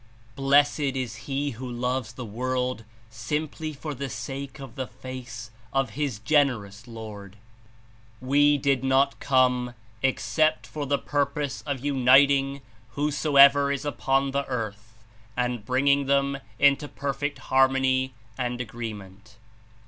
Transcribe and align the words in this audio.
Blessed 0.35 0.79
Is 0.95 1.15
he 1.27 1.51
who 1.51 1.69
loves 1.69 2.13
the 2.13 2.25
world 2.25 2.85
simply 3.11 3.71
for 3.71 3.93
the 3.93 4.09
sake 4.09 4.59
of 4.59 4.73
the 4.73 4.87
Face 4.87 5.51
of 5.71 5.91
his 5.91 6.17
Generous 6.17 6.87
Lord." 6.87 7.37
91 8.19 8.27
We 8.31 8.57
did 8.57 8.83
not 8.83 9.19
come 9.19 9.75
except 10.01 10.65
for 10.65 10.87
the 10.87 10.97
purpose 10.97 11.61
of 11.67 11.85
unit 11.85 12.31
ing 12.31 12.61
whosoever 12.93 13.71
is 13.71 13.85
upon 13.85 14.31
the 14.31 14.45
earth 14.47 15.05
and 15.37 15.63
bringing 15.63 16.07
them 16.07 16.39
Into 16.57 16.87
perfect 16.87 17.37
harmony 17.53 18.15
and 18.39 18.59
agreement." 18.59 19.37